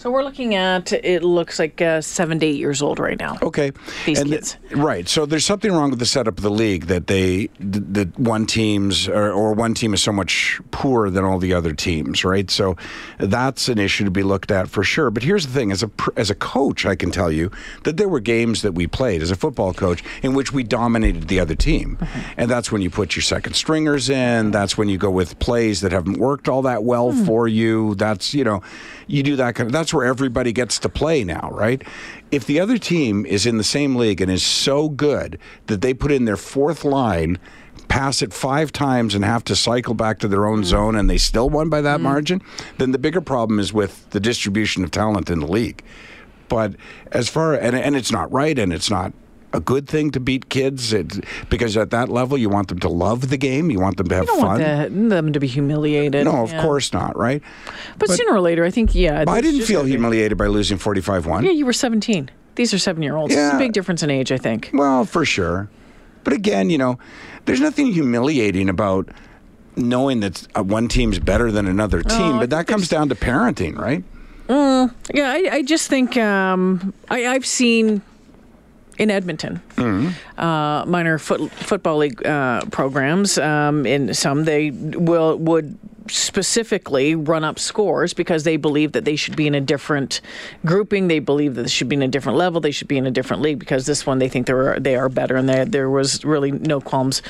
So 0.00 0.10
we're 0.10 0.24
looking 0.24 0.54
at 0.54 0.94
it 0.94 1.22
looks 1.22 1.58
like 1.58 1.82
uh, 1.82 2.00
seven 2.00 2.40
to 2.40 2.46
eight 2.46 2.56
years 2.56 2.80
old 2.80 2.98
right 2.98 3.18
now. 3.18 3.36
Okay. 3.42 3.70
These 4.06 4.20
and 4.20 4.30
kids. 4.30 4.56
right. 4.70 5.06
So 5.06 5.26
there's 5.26 5.44
something 5.44 5.70
wrong 5.70 5.90
with 5.90 5.98
the 5.98 6.06
setup 6.06 6.38
of 6.38 6.42
the 6.42 6.50
league 6.50 6.86
that 6.86 7.06
they 7.06 7.50
that 7.58 8.18
one 8.18 8.46
team's 8.46 9.08
or, 9.08 9.30
or 9.30 9.52
one 9.52 9.74
team 9.74 9.92
is 9.92 10.02
so 10.02 10.10
much 10.10 10.58
poorer 10.70 11.10
than 11.10 11.22
all 11.22 11.36
the 11.36 11.52
other 11.52 11.74
teams, 11.74 12.24
right? 12.24 12.50
So 12.50 12.78
that's 13.18 13.68
an 13.68 13.78
issue 13.78 14.06
to 14.06 14.10
be 14.10 14.22
looked 14.22 14.50
at 14.50 14.70
for 14.70 14.82
sure. 14.82 15.10
But 15.10 15.22
here's 15.22 15.46
the 15.46 15.52
thing: 15.52 15.70
as 15.70 15.82
a 15.82 15.90
as 16.16 16.30
a 16.30 16.34
coach, 16.34 16.86
I 16.86 16.96
can 16.96 17.10
tell 17.10 17.30
you 17.30 17.50
that 17.82 17.98
there 17.98 18.08
were 18.08 18.20
games 18.20 18.62
that 18.62 18.72
we 18.72 18.86
played 18.86 19.20
as 19.20 19.30
a 19.30 19.36
football 19.36 19.74
coach 19.74 20.02
in 20.22 20.32
which 20.32 20.50
we 20.50 20.62
dominated 20.62 21.28
the 21.28 21.40
other 21.40 21.54
team, 21.54 21.98
and 22.38 22.50
that's 22.50 22.72
when 22.72 22.80
you 22.80 22.88
put 22.88 23.16
your 23.16 23.22
second 23.22 23.52
stringers 23.52 24.08
in. 24.08 24.50
That's 24.50 24.78
when 24.78 24.88
you 24.88 24.96
go 24.96 25.10
with 25.10 25.38
plays 25.40 25.82
that 25.82 25.92
haven't 25.92 26.16
worked 26.16 26.48
all 26.48 26.62
that 26.62 26.84
well 26.84 27.12
for 27.12 27.46
you. 27.46 27.96
That's 27.96 28.32
you 28.32 28.44
know, 28.44 28.62
you 29.06 29.22
do 29.22 29.36
that 29.36 29.56
kind 29.56 29.66
of. 29.66 29.72
That's 29.72 29.89
that's 29.90 29.96
where 29.96 30.06
everybody 30.06 30.52
gets 30.52 30.78
to 30.78 30.88
play 30.88 31.24
now, 31.24 31.50
right? 31.50 31.82
If 32.30 32.46
the 32.46 32.60
other 32.60 32.78
team 32.78 33.26
is 33.26 33.44
in 33.44 33.56
the 33.56 33.64
same 33.64 33.96
league 33.96 34.20
and 34.20 34.30
is 34.30 34.44
so 34.44 34.88
good 34.88 35.36
that 35.66 35.80
they 35.80 35.92
put 35.92 36.12
in 36.12 36.26
their 36.26 36.36
fourth 36.36 36.84
line, 36.84 37.40
pass 37.88 38.22
it 38.22 38.32
five 38.32 38.70
times, 38.70 39.16
and 39.16 39.24
have 39.24 39.42
to 39.44 39.56
cycle 39.56 39.94
back 39.94 40.20
to 40.20 40.28
their 40.28 40.46
own 40.46 40.60
mm. 40.60 40.64
zone, 40.64 40.94
and 40.94 41.10
they 41.10 41.18
still 41.18 41.50
won 41.50 41.68
by 41.68 41.80
that 41.80 41.98
mm. 41.98 42.04
margin, 42.04 42.40
then 42.78 42.92
the 42.92 42.98
bigger 42.98 43.20
problem 43.20 43.58
is 43.58 43.72
with 43.72 44.08
the 44.10 44.20
distribution 44.20 44.84
of 44.84 44.92
talent 44.92 45.28
in 45.28 45.40
the 45.40 45.50
league. 45.50 45.82
But 46.48 46.76
as 47.10 47.28
far 47.28 47.54
and 47.54 47.74
and 47.74 47.96
it's 47.96 48.12
not 48.12 48.30
right, 48.30 48.56
and 48.60 48.72
it's 48.72 48.90
not 48.90 49.12
a 49.52 49.60
good 49.60 49.88
thing 49.88 50.10
to 50.12 50.20
beat 50.20 50.48
kids 50.48 50.92
it, 50.92 51.24
because 51.48 51.76
at 51.76 51.90
that 51.90 52.08
level 52.08 52.38
you 52.38 52.48
want 52.48 52.68
them 52.68 52.78
to 52.80 52.88
love 52.88 53.30
the 53.30 53.36
game, 53.36 53.70
you 53.70 53.80
want 53.80 53.96
them 53.96 54.06
to 54.08 54.14
have 54.14 54.28
fun. 54.28 55.08
them 55.08 55.32
to 55.32 55.40
be 55.40 55.46
humiliated. 55.46 56.24
No, 56.24 56.42
of 56.44 56.52
Yeah. 56.52 56.62
course 56.62 56.92
not, 56.92 57.16
right? 57.18 57.42
But, 57.98 58.08
but- 58.08 58.16
sooner 58.16 58.32
or 58.34 58.40
later, 58.40 58.64
I 58.64 58.70
think, 58.70 58.94
yeah. 58.94 59.24
I 59.26 59.40
didn't 59.40 59.62
feel 59.62 59.84
humiliated 59.84 60.38
by 60.38 60.46
losing 60.46 60.78
45 60.78 61.26
1. 61.26 61.44
Yeah, 61.44 61.50
you 61.52 61.66
were 61.66 61.72
17. 61.72 62.30
These 62.54 62.74
are 62.74 62.78
seven 62.78 63.02
year 63.02 63.16
olds. 63.16 63.32
It's 63.32 63.38
Yeah. 63.38 63.56
a 63.56 63.58
big 63.58 63.72
difference 63.72 64.02
in 64.02 64.10
age, 64.10 64.30
I 64.32 64.36
think. 64.38 64.70
Well, 64.72 65.04
for 65.04 65.24
sure. 65.24 65.68
But 66.24 66.32
again, 66.34 66.68
you 66.70 66.78
know, 66.78 66.98
there's 67.46 67.60
nothing 67.60 67.92
humiliating 67.92 68.68
about 68.68 69.08
knowing 69.76 70.20
that 70.20 70.46
uh, 70.54 70.62
one 70.62 70.86
team's 70.88 71.18
better 71.18 71.50
than 71.50 71.66
another 71.66 72.02
team, 72.02 72.36
Oh, 72.36 72.38
but 72.40 72.50
that 72.50 72.66
comes 72.66 72.88
down 72.88 73.08
to 73.08 73.14
parenting, 73.14 73.78
right? 73.78 74.04
Yeah, 74.48 74.88
I, 75.32 75.48
I 75.52 75.62
just 75.62 75.88
think 75.88 76.16
um, 76.16 76.92
I, 77.08 77.26
I've 77.26 77.46
seen 77.46 78.02
in 79.00 79.10
Edmonton 79.10 79.62
uh, 80.36 80.84
minor 80.86 81.18
foot, 81.18 81.50
football 81.52 81.96
league 81.96 82.24
uh, 82.26 82.60
programs. 82.70 83.38
Um, 83.38 83.86
in 83.86 84.12
some, 84.12 84.44
they 84.44 84.70
will 84.70 85.38
would 85.38 85.78
specifically 86.08 87.14
run 87.14 87.44
up 87.44 87.58
scores 87.58 88.14
because 88.14 88.44
they 88.44 88.56
believe 88.56 88.92
that 88.92 89.04
they 89.04 89.16
should 89.16 89.36
be 89.36 89.46
in 89.46 89.54
a 89.54 89.60
different 89.60 90.20
grouping. 90.64 91.08
They 91.08 91.18
believe 91.18 91.54
that 91.54 91.62
they 91.62 91.68
should 91.68 91.88
be 91.88 91.96
in 91.96 92.02
a 92.02 92.08
different 92.08 92.38
level. 92.38 92.60
They 92.60 92.70
should 92.70 92.88
be 92.88 92.98
in 92.98 93.06
a 93.06 93.10
different 93.10 93.42
league 93.42 93.58
because 93.58 93.86
this 93.86 94.06
one 94.06 94.18
they 94.18 94.28
think 94.28 94.46
they 94.46 94.52
are 94.52 94.78
they 94.78 94.96
are 94.96 95.08
better, 95.08 95.36
and 95.36 95.48
they, 95.48 95.64
there 95.64 95.90
was 95.90 96.24
really 96.24 96.50
no 96.50 96.80
qualms 96.80 97.22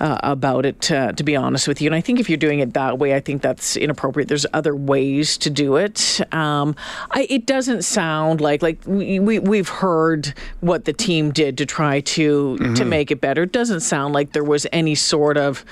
uh, 0.00 0.18
about 0.22 0.66
it. 0.66 0.90
Uh, 0.90 1.12
to 1.12 1.24
be 1.24 1.36
honest 1.36 1.68
with 1.68 1.80
you, 1.80 1.88
and 1.88 1.94
I 1.94 2.00
think 2.00 2.20
if 2.20 2.28
you're 2.28 2.36
doing 2.36 2.60
it 2.60 2.74
that 2.74 2.98
way, 2.98 3.14
I 3.14 3.20
think 3.20 3.42
that's 3.42 3.76
inappropriate. 3.76 4.28
There's 4.28 4.46
other 4.52 4.74
ways 4.74 5.36
to 5.38 5.50
do 5.50 5.76
it. 5.76 6.20
Um, 6.32 6.76
I, 7.10 7.26
it 7.28 7.46
doesn't 7.46 7.82
sound 7.82 8.40
like 8.40 8.62
like 8.62 8.78
we, 8.86 9.18
we 9.18 9.38
we've 9.38 9.68
heard 9.68 10.34
what 10.60 10.84
the 10.84 10.92
team 10.92 11.30
did 11.30 11.58
to 11.58 11.66
try 11.66 12.00
to 12.00 12.56
to 12.74 12.84
make 12.84 13.10
it 13.10 13.20
better. 13.20 13.42
It 13.42 13.52
doesn't 13.52 13.80
sound 13.80 14.14
like 14.14 14.32
there 14.32 14.44
was 14.44 14.66
any 14.72 14.94
sort 14.94 15.36
of, 15.36 15.64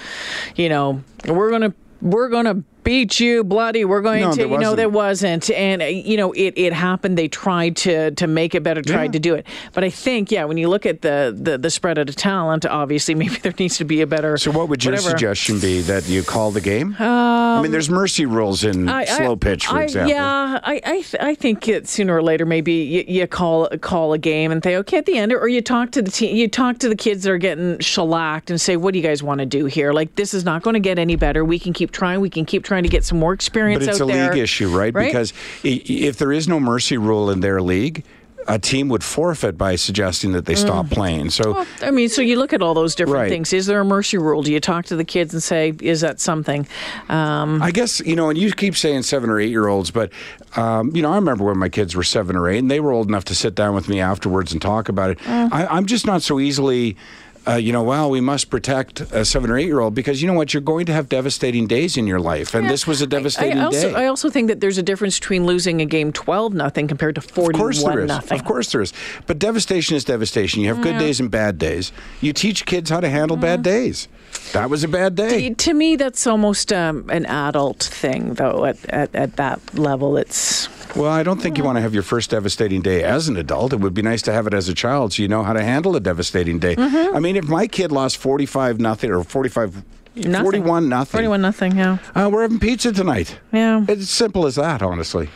you 0.57 0.69
know, 0.69 1.03
we're 1.27 1.51
gonna 1.51 1.75
we're 2.01 2.29
gonna 2.29 2.63
beat 2.85 3.19
you 3.19 3.43
bloody 3.43 3.85
we're 3.85 4.03
going 4.03 4.21
No, 4.23 4.33
to 4.33 4.43
you 4.43 4.47
know 4.49 4.57
wasn't. 4.57 4.77
there 4.77 4.89
wasn't 4.89 5.51
and 5.51 5.83
uh, 5.83 5.87
you 5.87 6.17
know 6.17 6.33
it, 6.33 6.55
it 6.57 6.73
happened 6.73 7.19
they 7.19 7.29
tried 7.29 7.77
to 7.79 8.11
to 8.13 8.27
make 8.27 8.55
it 8.55 8.63
better 8.63 8.83
tried 8.83 9.07
Yeah. 9.07 9.11
to 9.13 9.19
do 9.19 9.35
it 9.35 9.47
but 9.73 9.83
i 9.85 9.91
think 9.91 10.31
yeah 10.31 10.45
when 10.45 10.57
you 10.59 10.69
look 10.69 10.87
at 10.87 11.01
the 11.03 11.37
the, 11.37 11.59
the 11.59 11.71
spread 11.71 11.99
of 11.99 12.07
the 12.07 12.13
talent 12.13 12.67
obviously 12.67 13.15
maybe 13.23 13.37
there 13.37 13.55
needs 13.59 13.79
to 13.79 13.85
be 13.85 14.01
a 14.03 14.07
better 14.07 14.37
So, 14.37 14.51
what 14.53 14.69
would 14.69 14.85
your 14.85 14.93
whatever. 14.93 15.11
suggestion 15.11 15.59
be 15.61 15.81
that 15.83 16.09
you 16.09 16.23
call 16.23 16.51
the 16.51 16.61
game? 16.61 16.95
I 17.01 17.63
mean, 17.63 17.71
there's 17.73 17.89
mercy 17.91 18.27
rules 18.27 18.65
in 18.65 18.89
I- 18.89 19.05
slow 19.07 19.37
pitch, 19.37 19.67
for 19.67 19.79
I- 19.79 19.83
example. 19.85 20.11
Yeah, 20.11 20.61
I 20.63 20.75
I, 20.85 21.01
th- 21.03 21.17
I 21.21 21.35
think 21.35 21.69
it, 21.69 21.89
sooner 21.89 22.15
or 22.17 22.23
later 22.23 22.45
maybe 22.45 22.73
you, 22.73 23.05
you 23.07 23.27
call 23.27 23.69
call 23.81 24.13
a 24.13 24.19
game 24.19 24.51
and 24.53 24.63
say 24.63 24.77
okay 24.77 24.99
at 24.99 25.07
the 25.07 25.17
end, 25.17 25.33
or 25.33 25.49
you 25.49 25.63
talk 25.63 25.91
to 25.93 26.03
the 26.03 26.11
team, 26.11 26.35
you 26.37 26.49
talk 26.49 26.79
to 26.79 26.89
the 26.89 26.97
kids 26.97 27.23
that 27.23 27.31
are 27.31 27.39
getting 27.39 27.79
shellacked 27.79 28.51
and 28.51 28.61
say, 28.61 28.77
what 28.77 28.93
do 28.93 28.99
you 28.99 29.05
guys 29.07 29.23
want 29.23 29.39
to 29.39 29.47
do 29.47 29.67
here? 29.67 29.93
Like 29.93 30.15
this 30.17 30.35
is 30.35 30.45
not 30.45 30.63
going 30.63 30.75
to 30.75 30.81
get 30.81 30.99
any 30.99 31.17
better. 31.17 31.45
We 31.45 31.59
can 31.59 31.73
keep 31.73 31.91
trying. 31.93 32.21
We 32.21 32.31
can 32.31 32.45
keep 32.45 32.65
trying 32.65 32.74
to 32.83 32.89
get 32.89 33.05
some 33.05 33.19
more 33.19 33.33
experience. 33.33 33.85
But 33.85 33.91
it's 33.93 34.01
a 34.01 34.05
there. 34.05 34.33
league 34.33 34.43
issue, 34.43 34.69
right? 34.77 34.93
Right? 34.93 35.07
Because 35.07 35.33
if 35.63 36.17
there 36.19 36.33
is 36.33 36.49
no 36.49 36.59
mercy 36.59 36.99
rule 36.99 37.31
in 37.31 37.41
their 37.41 37.63
league, 37.63 38.05
a 38.47 38.59
team 38.59 38.91
would 38.91 39.03
forfeit 39.03 39.57
by 39.57 39.75
suggesting 39.75 40.33
that 40.33 40.45
they 40.45 40.55
stop 40.55 40.91
playing. 40.91 41.31
So, 41.31 41.45
Mm. 41.45 41.55
Well, 41.55 41.67
I 41.81 41.91
mean, 41.91 42.11
so 42.11 42.21
you 42.21 42.37
look 42.37 42.53
at 42.53 42.61
all 42.61 42.75
those 42.75 42.95
different 42.95 43.17
Right. 43.17 43.31
things. 43.31 43.55
Is 43.55 43.65
there 43.65 43.81
a 43.81 43.85
mercy 43.87 44.19
rule? 44.19 44.43
Do 44.43 44.53
you 44.53 44.61
talk 44.61 44.85
to 44.87 44.97
the 44.97 45.05
kids 45.05 45.33
and 45.33 45.43
say, 45.43 45.73
is 45.81 46.03
that 46.03 46.21
something? 46.21 46.67
Um, 47.09 47.63
I 47.63 47.71
guess 47.71 48.01
you 48.01 48.15
know, 48.17 48.29
and 48.29 48.39
you 48.39 48.53
keep 48.53 48.77
saying 48.77 49.05
seven 49.05 49.31
or 49.31 49.41
eight 49.41 49.49
year 49.49 49.69
olds, 49.69 49.91
but 49.91 50.11
um, 50.57 50.95
you 50.95 51.01
know, 51.01 51.11
I 51.11 51.15
remember 51.15 51.45
when 51.45 51.57
my 51.57 51.71
kids 51.71 51.97
were 51.97 52.03
seven 52.03 52.37
or 52.37 52.47
eight, 52.51 52.59
and 52.59 52.71
they 52.71 52.81
were 52.81 52.93
old 52.93 53.09
enough 53.09 53.25
to 53.27 53.35
sit 53.35 53.55
down 53.55 53.75
with 53.75 53.89
me 53.89 53.99
afterwards 54.01 54.53
and 54.53 54.61
talk 54.61 54.91
about 54.91 55.11
it. 55.13 55.19
Mm. 55.21 55.51
I, 55.51 55.67
I'm 55.67 55.87
just 55.87 56.07
not 56.07 56.21
so 56.21 56.39
easily. 56.39 56.99
Uh, 57.47 57.55
you 57.55 57.73
know, 57.73 57.83
well, 57.83 58.11
we 58.11 58.21
must 58.21 58.49
protect 58.49 59.01
a 59.13 59.25
seven 59.25 59.51
or 59.51 59.59
eight 59.59 59.67
year 59.67 59.81
old 59.81 59.95
because 59.95 60.23
you 60.23 60.29
know 60.29 60.35
what? 60.35 60.55
You're 60.55 60.63
going 60.63 60.87
to 60.87 60.93
have 60.93 61.09
devastating 61.09 61.67
days 61.67 61.97
in 61.97 62.07
your 62.07 62.21
life, 62.21 62.55
and 62.55 62.69
this 62.71 62.87
was 62.87 63.03
a 63.03 63.07
devastating 63.07 63.59
I, 63.59 63.63
I 63.63 63.65
also, 63.65 63.93
day. 63.93 63.95
I 63.95 64.07
also 64.07 64.31
think 64.31 64.49
that 64.49 64.61
there's 64.61 64.79
a 64.79 64.83
difference 64.83 65.19
between 65.19 65.45
losing 65.45 65.81
a 65.81 65.85
game 65.85 66.13
12 66.13 66.55
nothing 66.55 66.89
compared 66.89 67.17
to 67.17 67.21
Of 67.21 67.33
course 67.35 67.83
there 67.83 67.93
41 67.93 68.07
nothing. 68.07 68.39
Of 68.39 68.45
course 68.47 68.73
there 68.73 68.81
is. 68.81 68.93
But 69.27 69.39
devastation 69.39 69.97
is 69.97 70.05
devastation. 70.05 70.63
You 70.63 70.69
have 70.69 70.83
good 70.83 70.99
days 70.99 71.21
and 71.21 71.31
bad 71.31 71.59
days. 71.59 71.93
You 72.21 72.33
teach 72.33 72.65
kids 72.65 72.91
how 72.91 73.01
to 73.01 73.09
handle 73.09 73.37
bad 73.37 73.63
days. 73.63 74.09
That 74.53 74.71
was 74.71 74.85
a 74.85 74.89
bad 74.89 75.15
day. 75.15 75.51
To 75.51 75.75
me, 75.75 75.97
that's 75.97 76.27
almost 76.27 76.73
um, 76.73 77.09
an 77.11 77.27
adult 77.27 77.83
thing, 77.83 78.35
though. 78.35 78.65
At, 78.65 78.85
at, 78.87 79.15
at 79.15 79.37
that 79.37 79.61
level, 79.75 80.17
it's 80.17 80.69
Well, 80.97 81.11
I 81.11 81.23
don't 81.23 81.41
think 81.41 81.59
you 81.59 81.65
want 81.65 81.77
to 81.77 81.83
have 81.83 81.93
your 81.93 82.03
first 82.03 82.31
devastating 82.31 82.81
day 82.81 83.03
as 83.03 83.29
an 83.29 83.37
adult. 83.37 83.73
It 83.73 83.81
would 83.81 83.95
be 83.95 84.03
nice 84.03 84.23
to 84.23 84.33
have 84.33 84.47
it 84.47 84.55
as 84.55 84.69
a 84.69 84.75
child 84.75 85.13
so 85.13 85.23
you 85.23 85.29
know 85.29 85.43
how 85.43 85.53
to 85.53 85.63
handle 85.63 85.97
a 85.97 86.01
devastating 86.01 86.59
day. 86.59 86.77
Mm-hmm. 86.77 87.17
I 87.17 87.21
mean, 87.21 87.37
if 87.37 87.49
my 87.49 87.67
kid 87.67 87.91
lost 87.91 88.17
45 88.17 88.79
nothing 88.81 89.11
or 89.11 89.25
45 89.25 89.83
nothing. 90.17 90.43
41 90.43 90.89
nothing. 90.89 91.13
41 91.13 91.41
nothing. 91.43 91.77
Yeah, 91.77 91.99
Uh, 92.15 92.29
we're 92.33 92.43
having 92.43 92.59
pizza 92.61 92.93
tonight. 92.93 93.39
yeah, 93.53 93.85
It's 93.89 94.09
simple 94.11 94.47
as 94.47 94.55
that, 94.57 94.83
honestly. 94.83 95.29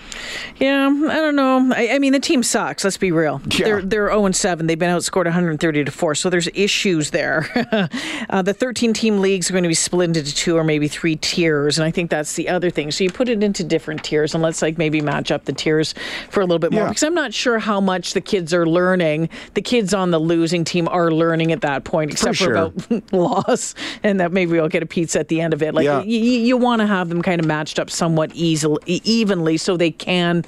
yeah. 0.59 0.87
I 0.89 1.15
don't 1.17 1.37
know. 1.37 1.73
I, 1.75 1.91
I 1.95 1.99
mean, 1.99 2.13
the 2.13 2.21
team 2.21 2.43
sucks. 2.43 2.85
Let's 2.85 2.97
be 2.97 3.13
real. 3.13 3.41
Yeah. 3.51 3.65
They're 3.65 3.83
they're 3.83 4.09
0 4.09 4.27
and 4.27 4.37
7. 4.37 4.67
They've 4.67 4.79
been 4.79 4.95
outscored 4.95 5.25
130 5.25 5.85
to 5.85 5.91
four. 5.91 6.15
So 6.15 6.31
there's 6.31 6.49
issues 6.55 7.11
there. 7.11 7.47
uh, 8.31 8.43
the 8.43 8.55
13 8.55 8.93
team 8.93 9.21
leagues 9.21 9.49
are 9.51 9.53
going 9.53 9.63
to 9.65 9.69
be 9.69 9.75
split 9.75 10.17
into 10.17 10.35
two 10.35 10.57
or 10.57 10.65
maybe 10.65 10.89
three 10.89 11.17
tiers, 11.17 11.79
and 11.79 11.85
I 11.85 11.91
think 11.91 12.11
that's 12.11 12.35
the 12.35 12.49
other 12.49 12.71
thing. 12.71 12.91
So 12.91 13.05
you 13.05 13.11
put 13.11 13.29
it 13.29 13.43
into 13.43 13.65
different 13.65 14.05
tiers, 14.05 14.35
and 14.35 14.43
let's 14.43 14.63
like 14.63 14.79
maybe 14.79 15.01
match 15.01 15.31
up 15.31 15.45
the 15.45 15.53
tiers 15.53 15.95
for 16.31 16.41
a 16.41 16.45
little 16.45 16.59
bit 16.59 16.73
more 16.73 16.83
Yeah. 16.83 16.89
because 16.89 17.03
I'm 17.03 17.15
not 17.15 17.35
sure 17.35 17.59
how 17.59 17.81
much 17.81 18.13
the 18.15 18.21
kids 18.21 18.53
are 18.55 18.67
learning. 18.67 19.29
The 19.55 19.63
kids 19.63 19.93
on 19.95 20.11
the 20.11 20.19
losing 20.21 20.65
team 20.65 20.89
are 20.89 21.11
learning 21.11 21.53
at 21.53 21.61
that 21.63 21.85
point, 21.85 22.13
except 22.13 22.37
for, 22.39 22.45
sure. 22.45 22.55
about 22.55 23.13
loss, 23.13 23.75
and 24.03 24.21
that 24.21 24.33
maybe 24.33 24.53
we'll 24.53 24.68
get 24.69 24.83
a 24.83 24.87
pizza 24.87 25.19
at 25.21 25.29
the 25.29 25.41
end 25.41 25.53
of 25.55 25.63
it. 25.63 25.75
Like 25.75 25.85
Yeah. 25.85 26.03
you, 26.03 26.19
you 26.19 26.57
want 26.57 26.81
to 26.81 26.87
have 26.87 27.09
them 27.09 27.23
kind 27.23 27.41
of 27.41 27.47
matched 27.47 27.79
up 27.79 27.91
somewhat 27.91 28.31
easily, 28.35 28.81
evenly, 29.05 29.57
so 29.57 29.77
they 29.77 29.91
can 29.91 30.45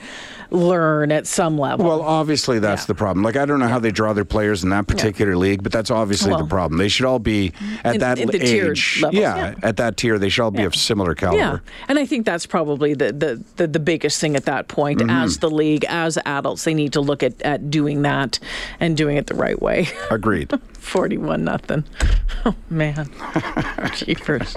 learn 0.50 1.12
at 1.12 1.26
some 1.26 1.56
level. 1.58 1.86
Well, 1.86 2.02
obviously 2.02 2.58
that's 2.58 2.82
Yeah. 2.82 2.86
the 2.86 2.94
problem. 2.94 3.22
Like 3.24 3.36
I 3.36 3.44
don't 3.46 3.60
know 3.60 3.68
how 3.68 3.78
they 3.78 3.90
draw 3.90 4.12
their 4.12 4.24
players 4.24 4.62
in 4.64 4.70
that 4.70 4.86
particular 4.86 5.36
league, 5.36 5.62
but 5.62 5.72
that's 5.72 5.90
obviously 5.90 6.30
Well, 6.30 6.40
the 6.40 6.46
problem. 6.48 6.78
They 6.78 6.88
should 6.88 7.06
all 7.06 7.18
be 7.18 7.52
at 7.84 7.94
in- 7.94 8.00
that 8.00 8.18
in 8.18 8.34
age. 8.34 9.02
yeah, 9.12 9.36
yeah. 9.36 9.54
at 9.62 9.76
that 9.76 9.96
tier, 9.96 10.18
they 10.18 10.28
should 10.28 10.42
all 10.42 10.50
be 10.50 10.62
of 10.64 10.74
similar 10.74 11.14
caliber. 11.14 11.38
yeah, 11.38 11.58
and 11.88 11.98
I 11.98 12.06
think 12.06 12.26
that's 12.26 12.46
probably 12.46 12.94
the 12.94 13.12
the, 13.12 13.42
the, 13.56 13.66
the 13.66 13.80
biggest 13.80 14.20
thing 14.20 14.36
at 14.36 14.44
that 14.46 14.68
point. 14.68 15.00
Mm-hmm. 15.00 15.10
As 15.10 15.38
the 15.38 15.50
league, 15.50 15.84
as 15.88 16.18
adults, 16.26 16.64
they 16.64 16.74
need 16.74 16.92
to 16.94 17.00
look 17.00 17.22
at, 17.22 17.40
at 17.42 17.70
doing 17.70 18.02
that 18.02 18.38
and 18.80 18.96
doing 18.96 19.16
it 19.16 19.26
the 19.28 19.34
right 19.34 19.60
way. 19.60 19.88
Agreed. 20.10 20.52
Forty-one 20.74 21.44
nothing. 21.44 21.84
Oh 22.46 22.54
man, 22.70 23.10
jeepers. 23.96 24.56